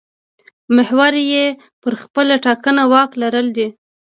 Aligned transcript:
محور 0.75 1.13
یې 1.31 1.45
پر 1.81 1.93
خپله 2.03 2.35
ټاکنه 2.45 2.83
واک 2.91 3.11
لرل 3.21 3.47
دي. 3.57 3.67